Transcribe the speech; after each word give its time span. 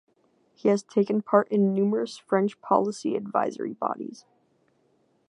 He 0.55 0.67
has 0.69 0.81
taken 0.81 1.21
part 1.21 1.47
in 1.49 1.75
numerous 1.75 2.17
French 2.17 2.59
policy 2.59 3.15
advisory 3.15 3.73
bodies. 3.73 4.25